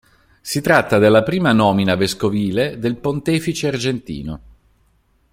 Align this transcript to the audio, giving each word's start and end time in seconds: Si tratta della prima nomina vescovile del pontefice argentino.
Si 0.41 0.61
tratta 0.61 0.97
della 0.97 1.21
prima 1.21 1.51
nomina 1.53 1.93
vescovile 1.93 2.79
del 2.79 2.95
pontefice 2.95 3.67
argentino. 3.67 4.41